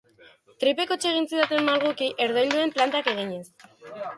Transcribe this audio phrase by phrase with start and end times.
[0.63, 3.47] Tripek hots egin zidaten malguki herdoilduen plantak eginez.